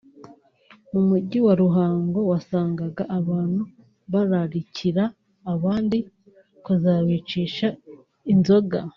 mu 0.91 1.01
mujyi 1.09 1.37
wa 1.45 1.53
Ruhango 1.61 2.19
wasangaga 2.31 3.03
abantu 3.19 3.63
bararikira 4.11 5.03
abandi 5.53 5.97
kuzabicisha 6.63 7.67
inzoga 8.33 8.79